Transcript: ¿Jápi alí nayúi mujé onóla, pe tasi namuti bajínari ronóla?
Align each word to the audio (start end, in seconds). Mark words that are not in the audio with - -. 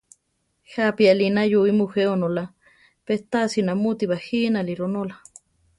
¿Jápi 0.71 1.03
alí 1.11 1.27
nayúi 1.35 1.71
mujé 1.79 2.03
onóla, 2.13 2.43
pe 3.05 3.13
tasi 3.31 3.59
namuti 3.63 4.03
bajínari 4.11 4.73
ronóla? 4.81 5.15